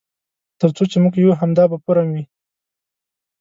[0.59, 2.23] تر څو چې موږ یو همدا به فورم وي.